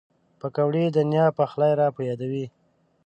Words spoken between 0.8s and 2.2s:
د نیا پخلی را په